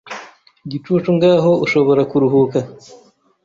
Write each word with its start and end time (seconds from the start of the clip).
igicucu 0.65 1.09
ngaho 1.17 1.51
ushobora 1.65 2.01
kuruhuka 2.11 2.57